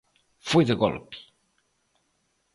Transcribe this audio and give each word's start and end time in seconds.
Foi 0.49 0.63
de 0.69 0.75
golpe. 0.83 1.17